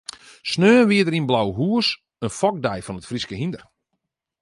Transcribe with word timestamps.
Sneon 0.49 0.87
wie 0.89 1.03
der 1.05 1.17
yn 1.19 1.29
Blauhûs 1.29 1.87
in 2.25 2.35
fokdei 2.39 2.79
fan 2.83 2.99
it 2.99 3.07
Fryske 3.09 3.35
hynder. 3.41 3.63